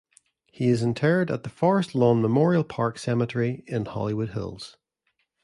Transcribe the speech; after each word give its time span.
He 0.51 0.69
is 0.69 0.81
interred 0.81 1.29
at 1.29 1.43
the 1.43 1.49
Forest 1.49 1.93
Lawn 1.93 2.23
Memorial 2.23 2.63
Park 2.63 2.97
Cemetery 2.97 3.63
in 3.67 3.85
Hollywood 3.85 4.29
Hills. 4.31 4.75